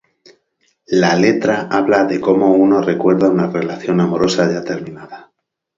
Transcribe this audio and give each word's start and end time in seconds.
La 1.03 1.15
letra 1.15 1.67
habla 1.69 2.05
de 2.05 2.19
cómo 2.19 2.53
uno 2.55 2.81
recuerda 2.81 3.29
una 3.29 3.45
relación 3.45 4.01
amorosa 4.01 4.51
ya 4.51 4.63
terminada. 4.63 5.31